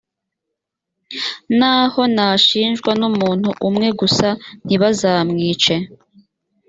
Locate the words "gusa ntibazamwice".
3.99-5.73